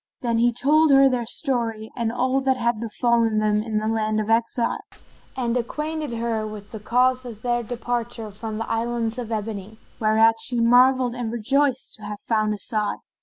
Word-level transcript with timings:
Then 0.21 0.39
he 0.39 0.51
told 0.51 0.89
her 0.89 1.07
their 1.07 1.27
story 1.27 1.91
and 1.95 2.11
all 2.11 2.41
that 2.41 2.57
had 2.57 2.79
befallen 2.79 3.37
them 3.37 3.61
in 3.61 3.77
the 3.77 3.87
land 3.87 4.19
of 4.19 4.31
exile, 4.31 4.79
and 5.37 5.55
acquainted 5.55 6.13
her 6.13 6.47
with 6.47 6.71
the 6.71 6.79
cause 6.79 7.23
of 7.23 7.43
their 7.43 7.61
departure 7.61 8.31
from 8.31 8.57
the 8.57 8.67
Islands 8.67 9.19
of 9.19 9.31
Ebony, 9.31 9.77
whereat 9.99 10.37
she 10.39 10.59
marvelled 10.59 11.13
and 11.13 11.31
rejoiced 11.31 11.93
to 11.97 12.01
have 12.05 12.19
found 12.21 12.55
As'ad. 12.55 12.97